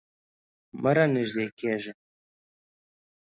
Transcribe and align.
مه 0.81 0.91
رانږدې 0.95 1.45
کیږه 1.57 1.91